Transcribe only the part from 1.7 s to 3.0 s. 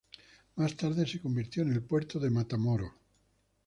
el puerto de Matamoros.